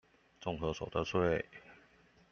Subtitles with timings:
[0.41, 1.45] 綜合所得稅